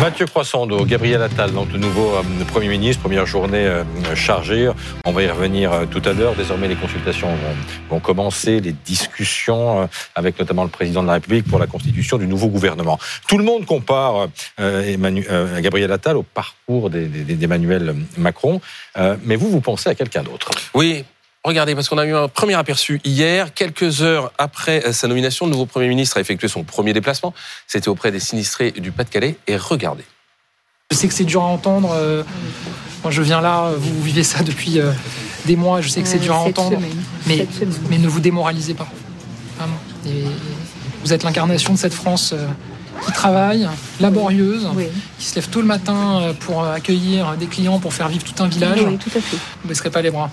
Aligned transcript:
Mathieu 0.00 0.26
Croissando, 0.26 0.84
Gabriel 0.84 1.22
Attal, 1.22 1.52
donc 1.52 1.72
le 1.72 1.78
nouveau 1.78 2.14
euh, 2.14 2.22
Premier 2.48 2.68
ministre, 2.68 3.02
première 3.02 3.24
journée 3.24 3.66
euh, 3.66 3.82
chargée. 4.14 4.70
On 5.04 5.12
va 5.12 5.22
y 5.22 5.28
revenir 5.28 5.72
euh, 5.72 5.86
tout 5.86 6.02
à 6.04 6.12
l'heure. 6.12 6.34
Désormais, 6.34 6.68
les 6.68 6.76
consultations 6.76 7.28
vont, 7.88 8.00
commencer, 8.00 8.60
les 8.60 8.72
discussions 8.72 9.88
avec 10.14 10.38
notamment 10.38 10.64
le 10.64 10.68
président 10.70 11.02
de 11.02 11.08
la 11.08 11.14
République 11.14 11.48
pour 11.48 11.58
la 11.58 11.66
constitution 11.66 12.18
du 12.18 12.26
nouveau 12.26 12.48
gouvernement. 12.48 12.98
Tout 13.26 13.38
le 13.38 13.44
monde 13.44 13.64
compare 13.64 14.28
Gabriel 14.58 15.90
Attal 15.90 16.16
au 16.16 16.22
parcours 16.22 16.90
d'Emmanuel 16.90 17.94
Macron, 18.18 18.60
mais 19.24 19.36
vous, 19.36 19.50
vous 19.50 19.60
pensez 19.60 19.88
à 19.88 19.94
quelqu'un 19.94 20.22
d'autre? 20.22 20.50
Oui, 20.74 21.04
Regardez, 21.46 21.76
parce 21.76 21.88
qu'on 21.88 21.98
a 21.98 22.04
eu 22.04 22.12
un 22.12 22.26
premier 22.26 22.54
aperçu 22.54 23.00
hier, 23.04 23.54
quelques 23.54 24.02
heures 24.02 24.32
après 24.36 24.92
sa 24.92 25.06
nomination, 25.06 25.46
le 25.46 25.52
nouveau 25.52 25.64
Premier 25.64 25.86
ministre 25.86 26.16
a 26.16 26.20
effectué 26.20 26.48
son 26.48 26.64
premier 26.64 26.92
déplacement. 26.92 27.32
C'était 27.68 27.86
auprès 27.86 28.10
des 28.10 28.18
sinistrés 28.18 28.72
du 28.72 28.90
Pas-de-Calais. 28.90 29.36
Et 29.46 29.56
regardez. 29.56 30.02
Je 30.90 30.96
sais 30.96 31.06
que 31.06 31.14
c'est 31.14 31.22
dur 31.22 31.42
à 31.42 31.46
entendre. 31.46 31.92
Euh, 31.94 32.24
moi, 33.04 33.12
je 33.12 33.22
viens 33.22 33.40
là, 33.40 33.70
vous 33.78 34.02
vivez 34.02 34.24
ça 34.24 34.42
depuis 34.42 34.80
euh, 34.80 34.90
des 35.44 35.54
mois. 35.54 35.80
Je 35.82 35.88
sais 35.88 36.02
que 36.02 36.08
c'est 36.08 36.18
dur 36.18 36.34
à 36.34 36.40
entendre. 36.40 36.80
Mais, 37.28 37.46
mais 37.90 37.98
ne 37.98 38.08
vous 38.08 38.18
démoralisez 38.18 38.74
pas. 38.74 38.88
Vraiment. 39.56 39.78
vous 41.04 41.12
êtes 41.12 41.22
l'incarnation 41.22 41.74
de 41.74 41.78
cette 41.78 41.94
France 41.94 42.32
euh, 42.32 42.44
qui 43.04 43.12
travaille, 43.12 43.68
laborieuse, 44.00 44.66
qui 45.20 45.26
se 45.26 45.36
lève 45.36 45.48
tôt 45.48 45.60
le 45.60 45.68
matin 45.68 46.34
pour 46.40 46.64
accueillir 46.64 47.36
des 47.36 47.46
clients, 47.46 47.78
pour 47.78 47.94
faire 47.94 48.08
vivre 48.08 48.24
tout 48.24 48.42
un 48.42 48.48
village. 48.48 48.80
Oui, 48.84 48.98
tout 48.98 49.16
à 49.16 49.20
fait. 49.20 49.36
Vous 49.36 49.66
ne 49.66 49.68
baisserez 49.68 49.90
pas 49.90 50.02
les 50.02 50.10
bras. 50.10 50.28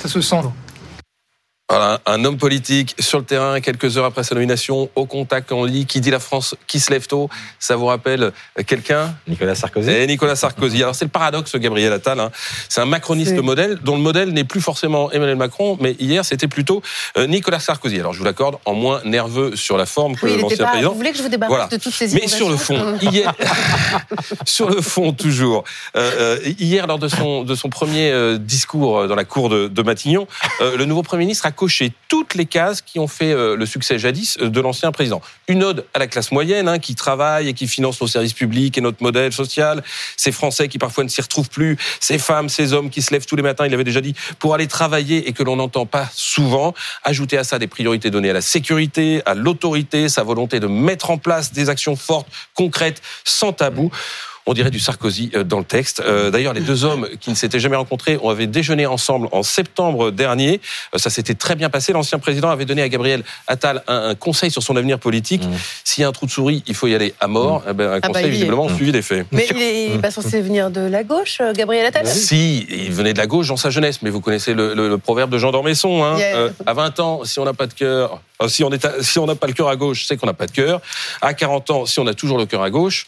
Ça 0.00 0.08
se 0.08 0.20
sent. 0.22 0.42
Voilà, 1.70 2.00
un 2.04 2.24
homme 2.24 2.36
politique 2.36 2.96
sur 2.98 3.20
le 3.20 3.24
terrain, 3.24 3.60
quelques 3.60 3.96
heures 3.96 4.04
après 4.04 4.24
sa 4.24 4.34
nomination, 4.34 4.90
au 4.96 5.06
contact 5.06 5.52
en 5.52 5.64
lit, 5.64 5.86
qui 5.86 6.00
dit 6.00 6.10
la 6.10 6.18
France, 6.18 6.56
qui 6.66 6.80
se 6.80 6.90
lève 6.90 7.06
tôt. 7.06 7.30
Ça 7.60 7.76
vous 7.76 7.86
rappelle 7.86 8.32
quelqu'un? 8.66 9.14
Nicolas 9.28 9.54
Sarkozy. 9.54 9.88
Et 9.88 10.04
Nicolas 10.08 10.34
Sarkozy. 10.34 10.82
Alors 10.82 10.96
c'est 10.96 11.04
le 11.04 11.12
paradoxe, 11.12 11.54
Gabriel 11.54 11.92
Attal. 11.92 12.18
Hein. 12.18 12.32
C'est 12.68 12.80
un 12.80 12.86
macroniste 12.86 13.36
modèle, 13.40 13.78
dont 13.84 13.94
le 13.94 14.02
modèle 14.02 14.30
n'est 14.30 14.42
plus 14.42 14.60
forcément 14.60 15.12
Emmanuel 15.12 15.36
Macron, 15.36 15.78
mais 15.80 15.92
hier 16.00 16.24
c'était 16.24 16.48
plutôt 16.48 16.82
euh, 17.16 17.28
Nicolas 17.28 17.60
Sarkozy. 17.60 18.00
Alors 18.00 18.14
je 18.14 18.18
vous 18.18 18.24
l'accorde, 18.24 18.56
en 18.64 18.74
moins 18.74 19.00
nerveux 19.04 19.54
sur 19.54 19.76
la 19.76 19.86
forme 19.86 20.16
que 20.16 20.26
l'ancien 20.26 20.66
président. 20.66 20.90
Vous 20.90 20.96
voulez 20.96 21.12
que 21.12 21.18
je 21.18 21.22
vous 21.22 21.28
débarrasse 21.28 21.68
de 21.68 21.76
toutes 21.76 21.94
ces 21.94 22.12
Mais 22.14 22.26
sur 22.26 22.50
le 22.50 22.56
fond, 22.56 22.98
hier, 23.00 23.32
sur 24.44 24.68
le 24.70 24.82
fond 24.82 25.12
toujours. 25.12 25.62
Euh, 25.96 26.38
euh, 26.42 26.52
hier, 26.58 26.88
lors 26.88 26.98
de 26.98 27.06
son 27.06 27.44
de 27.44 27.54
son 27.54 27.68
premier 27.68 28.12
discours 28.40 29.06
dans 29.06 29.14
la 29.14 29.24
cour 29.24 29.48
de, 29.48 29.68
de 29.68 29.82
Matignon, 29.82 30.26
le 30.60 30.84
nouveau 30.84 31.04
premier 31.04 31.20
ministre 31.20 31.46
a 31.46 31.52
cocher 31.60 31.92
toutes 32.08 32.36
les 32.36 32.46
cases 32.46 32.80
qui 32.80 32.98
ont 32.98 33.06
fait 33.06 33.34
euh, 33.34 33.54
le 33.54 33.66
succès 33.66 33.98
jadis 33.98 34.38
euh, 34.40 34.48
de 34.48 34.60
l'ancien 34.62 34.92
président. 34.92 35.20
Une 35.46 35.62
ode 35.62 35.84
à 35.92 35.98
la 35.98 36.06
classe 36.06 36.32
moyenne 36.32 36.68
hein, 36.68 36.78
qui 36.78 36.94
travaille 36.94 37.50
et 37.50 37.52
qui 37.52 37.68
finance 37.68 38.00
nos 38.00 38.06
services 38.06 38.32
publics 38.32 38.78
et 38.78 38.80
notre 38.80 39.02
modèle 39.02 39.30
social. 39.30 39.82
Ces 40.16 40.32
Français 40.32 40.68
qui 40.68 40.78
parfois 40.78 41.04
ne 41.04 41.10
s'y 41.10 41.20
retrouvent 41.20 41.50
plus. 41.50 41.76
Ces 42.00 42.16
femmes, 42.16 42.48
ces 42.48 42.72
hommes 42.72 42.88
qui 42.88 43.02
se 43.02 43.12
lèvent 43.12 43.26
tous 43.26 43.36
les 43.36 43.42
matins, 43.42 43.66
il 43.66 43.74
avait 43.74 43.84
déjà 43.84 44.00
dit, 44.00 44.14
pour 44.38 44.54
aller 44.54 44.68
travailler 44.68 45.28
et 45.28 45.34
que 45.34 45.42
l'on 45.42 45.56
n'entend 45.56 45.84
pas 45.84 46.08
souvent. 46.14 46.72
Ajouter 47.04 47.36
à 47.36 47.44
ça 47.44 47.58
des 47.58 47.66
priorités 47.66 48.08
données 48.08 48.30
à 48.30 48.34
la 48.34 48.40
sécurité, 48.40 49.20
à 49.26 49.34
l'autorité, 49.34 50.08
sa 50.08 50.22
volonté 50.22 50.60
de 50.60 50.66
mettre 50.66 51.10
en 51.10 51.18
place 51.18 51.52
des 51.52 51.68
actions 51.68 51.94
fortes, 51.94 52.28
concrètes, 52.54 53.02
sans 53.24 53.52
tabou 53.52 53.90
on 54.46 54.54
dirait 54.54 54.70
du 54.70 54.80
Sarkozy 54.80 55.30
euh, 55.34 55.44
dans 55.44 55.58
le 55.58 55.64
texte. 55.64 56.02
Euh, 56.04 56.30
d'ailleurs, 56.30 56.54
les 56.54 56.60
deux 56.60 56.84
hommes 56.84 57.08
qui 57.20 57.30
ne 57.30 57.34
s'étaient 57.34 57.60
jamais 57.60 57.76
rencontrés, 57.76 58.18
on 58.22 58.30
avait 58.30 58.46
déjeuné 58.46 58.86
ensemble 58.86 59.28
en 59.32 59.42
septembre 59.42 60.10
dernier. 60.10 60.60
Euh, 60.94 60.98
ça 60.98 61.10
s'était 61.10 61.34
très 61.34 61.54
bien 61.54 61.70
passé. 61.70 61.92
L'ancien 61.92 62.18
président 62.18 62.50
avait 62.50 62.64
donné 62.64 62.82
à 62.82 62.88
Gabriel 62.88 63.22
Attal 63.46 63.82
un, 63.86 64.14
conseil 64.14 64.50
sur 64.50 64.62
son 64.62 64.76
avenir 64.76 64.98
politique. 64.98 65.44
Mmh. 65.44 65.54
S'il 65.84 66.02
y 66.02 66.04
a 66.04 66.08
un 66.08 66.12
trou 66.12 66.26
de 66.26 66.30
souris, 66.30 66.62
il 66.66 66.74
faut 66.74 66.86
y 66.86 66.94
aller 66.94 67.14
à 67.20 67.28
mort. 67.28 67.60
Mmh. 67.60 67.70
Eh 67.70 67.72
ben, 67.74 67.88
un 67.88 67.92
ah 67.92 68.00
bah, 68.00 68.08
conseil 68.08 68.30
visiblement 68.30 68.68
suivi 68.68 68.92
des 68.92 69.02
faits. 69.02 69.26
Mais 69.32 69.46
il 69.50 69.92
n'est 69.92 69.98
pas 69.98 70.10
censé 70.10 70.40
venir 70.40 70.70
de 70.70 70.80
la 70.80 71.04
gauche, 71.04 71.40
Gabriel 71.54 71.86
Attal 71.86 72.06
Si, 72.06 72.66
il 72.68 72.92
venait 72.92 73.12
de 73.12 73.18
la 73.18 73.26
gauche 73.26 73.48
dans 73.48 73.56
sa 73.56 73.70
jeunesse. 73.70 74.02
Mais 74.02 74.10
vous 74.10 74.20
connaissez 74.20 74.54
le, 74.54 74.96
proverbe 74.96 75.30
de 75.30 75.38
Jean 75.38 75.52
d'Ormesson. 75.52 76.04
Hein 76.04 76.16
à 76.66 76.74
20 76.74 77.00
ans, 77.00 77.20
si 77.24 77.38
on 77.38 77.44
n'a 77.44 77.54
pas 77.54 77.66
de 77.66 77.74
cœur, 77.74 78.20
si 78.48 78.64
on 78.64 78.70
si 79.00 79.18
on 79.18 79.26
n'a 79.26 79.34
pas 79.34 79.46
le 79.46 79.52
cœur 79.52 79.68
à 79.68 79.76
gauche, 79.76 80.06
c'est 80.06 80.16
qu'on 80.16 80.26
n'a 80.26 80.34
pas 80.34 80.46
de 80.46 80.52
cœur. 80.52 80.80
À 81.20 81.34
40 81.34 81.70
ans, 81.70 81.86
si 81.86 82.00
on 82.00 82.06
a 82.06 82.14
toujours 82.14 82.38
le 82.38 82.46
cœur 82.46 82.62
à 82.62 82.70
gauche, 82.70 83.06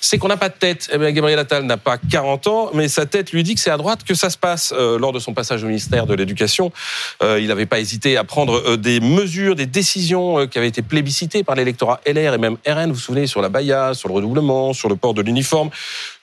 c'est 0.00 0.18
qu'on 0.18 0.28
n'a 0.28 0.36
pas 0.36 0.48
de 0.48 0.54
tête. 0.54 0.71
Eh 0.92 1.12
Gabriel 1.12 1.38
Attal 1.38 1.64
n'a 1.64 1.76
pas 1.76 1.98
40 1.98 2.46
ans, 2.46 2.70
mais 2.74 2.88
sa 2.88 3.06
tête 3.06 3.32
lui 3.32 3.42
dit 3.42 3.54
que 3.54 3.60
c'est 3.60 3.70
à 3.70 3.76
droite 3.76 4.04
que 4.04 4.14
ça 4.14 4.30
se 4.30 4.38
passe. 4.38 4.72
Euh, 4.76 4.98
lors 4.98 5.12
de 5.12 5.18
son 5.18 5.34
passage 5.34 5.62
au 5.64 5.66
ministère 5.66 6.06
de 6.06 6.14
l'Éducation, 6.14 6.72
euh, 7.22 7.40
il 7.40 7.48
n'avait 7.48 7.66
pas 7.66 7.80
hésité 7.80 8.16
à 8.16 8.24
prendre 8.24 8.54
euh, 8.66 8.76
des 8.76 9.00
mesures, 9.00 9.54
des 9.54 9.66
décisions 9.66 10.46
qui 10.46 10.58
avaient 10.58 10.68
été 10.68 10.82
plébiscitées 10.82 11.44
par 11.44 11.54
l'électorat 11.54 12.00
LR 12.06 12.34
et 12.34 12.38
même 12.38 12.56
RN. 12.66 12.88
Vous 12.88 12.94
vous 12.94 13.00
souvenez 13.00 13.26
sur 13.26 13.42
la 13.42 13.48
Baïa, 13.48 13.94
sur 13.94 14.08
le 14.08 14.14
redoublement, 14.14 14.72
sur 14.72 14.88
le 14.88 14.96
port 14.96 15.14
de 15.14 15.22
l'uniforme. 15.22 15.70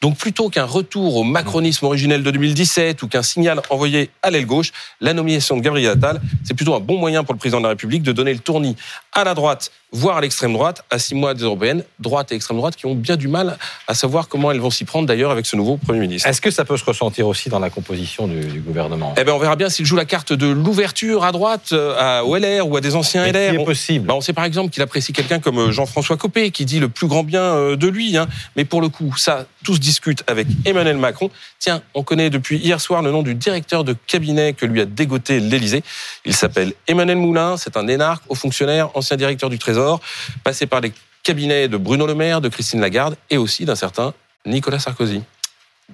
Donc 0.01 0.17
plutôt 0.17 0.49
qu'un 0.49 0.65
retour 0.65 1.17
au 1.17 1.23
macronisme 1.23 1.85
originel 1.85 2.23
de 2.23 2.31
2017 2.31 3.03
ou 3.03 3.07
qu'un 3.07 3.23
signal 3.23 3.61
envoyé 3.69 4.09
à 4.21 4.31
l'aile 4.31 4.45
gauche, 4.45 4.71
la 5.01 5.13
nomination 5.13 5.57
de 5.57 5.61
Gabriel 5.61 5.91
Attal, 5.91 6.21
c'est 6.43 6.53
plutôt 6.53 6.75
un 6.75 6.79
bon 6.79 6.97
moyen 6.97 7.23
pour 7.23 7.33
le 7.33 7.39
président 7.39 7.59
de 7.59 7.63
la 7.63 7.69
République 7.69 8.03
de 8.03 8.11
donner 8.11 8.33
le 8.33 8.39
tournis 8.39 8.75
à 9.11 9.23
la 9.23 9.33
droite, 9.33 9.71
voire 9.91 10.17
à 10.17 10.21
l'extrême 10.21 10.53
droite, 10.53 10.85
à 10.89 10.99
six 10.99 11.15
mois 11.15 11.33
des 11.33 11.43
européennes, 11.43 11.83
droite 11.99 12.31
et 12.31 12.35
extrême 12.35 12.57
droite, 12.57 12.75
qui 12.75 12.85
ont 12.85 12.95
bien 12.95 13.17
du 13.17 13.27
mal 13.27 13.57
à 13.88 13.93
savoir 13.93 14.27
comment 14.27 14.38
elles 14.51 14.59
vont 14.59 14.69
s'y 14.69 14.85
prendre 14.85 15.07
d'ailleurs 15.07 15.31
avec 15.31 15.45
ce 15.45 15.55
nouveau 15.55 15.77
Premier 15.77 16.00
ministre. 16.00 16.27
Est-ce 16.27 16.41
que 16.41 16.51
ça 16.51 16.66
peut 16.66 16.77
se 16.77 16.85
ressentir 16.85 17.27
aussi 17.27 17.50
dans 17.50 17.59
la 17.59 17.69
composition 17.69 18.27
du, 18.27 18.59
gouvernement? 18.59 19.13
Eh 19.17 19.23
bien, 19.23 19.33
on 19.33 19.39
verra 19.39 19.55
bien 19.55 19.69
s'il 19.69 19.85
joue 19.85 19.95
la 19.95 20.05
carte 20.05 20.33
de 20.33 20.47
l'ouverture 20.47 21.23
à 21.23 21.31
droite, 21.31 21.69
euh, 21.73 21.95
à 21.97 22.23
OLR 22.23 22.67
ou 22.67 22.77
à 22.77 22.81
des 22.81 22.95
anciens 22.95 23.25
LR. 23.25 23.51
C'est 23.51 23.66
possible? 23.66 24.07
Bah, 24.07 24.16
on 24.16 24.22
sait 24.22 24.33
par 24.33 24.45
exemple 24.45 24.72
qu'il 24.72 24.81
apprécie 24.81 25.13
quelqu'un 25.13 25.39
comme 25.39 25.59
euh, 25.59 25.72
Jean-François 25.72 26.17
Copé, 26.17 26.51
qui 26.51 26.66
dit 26.66 26.79
le 26.79 26.89
plus 26.89 27.07
grand 27.07 27.23
bien 27.23 27.41
euh, 27.41 27.75
de 27.75 27.88
lui. 27.88 28.17
Hein. 28.17 28.27
Mais 28.55 28.66
pour 28.66 28.81
le 28.81 28.89
coup, 28.89 29.13
ça, 29.17 29.45
tous 29.63 29.79
discutent 29.79 30.23
avec 30.27 30.47
Emmanuel 30.66 30.97
Macron. 30.97 31.29
Tiens, 31.59 31.81
on 31.94 32.03
connaît 32.03 32.29
depuis 32.29 32.57
hier 32.57 32.79
soir 32.79 33.01
le 33.01 33.11
nom 33.11 33.23
du 33.23 33.35
directeur 33.35 33.83
de 33.83 33.95
cabinet 34.07 34.53
que 34.53 34.66
lui 34.66 34.81
a 34.81 34.85
dégoté 34.85 35.39
l'Élysée. 35.39 35.83
Il 36.25 36.35
s'appelle 36.35 36.73
Emmanuel 36.88 37.17
Moulin. 37.17 37.57
C'est 37.57 37.77
un 37.77 37.88
énarque, 37.88 38.23
haut 38.29 38.35
fonctionnaire, 38.35 38.89
ancien 38.95 39.17
directeur 39.17 39.50
du 39.50 39.59
Trésor, 39.59 40.00
passé 40.44 40.66
par 40.66 40.81
les 40.81 40.94
cabinets 41.23 41.67
de 41.67 41.77
Bruno 41.77 42.07
Le 42.07 42.16
Maire, 42.16 42.41
de 42.41 42.50
Christine 42.50 42.81
Lagarde 42.81 43.16
et 43.29 43.38
aussi 43.38 43.66
d'un 43.66 43.75
certain 43.75 44.13
Nicolas 44.45 44.79
Sarkozy. 44.79 45.23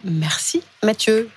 Merci 0.04 0.62
Mathieu. 0.84 1.30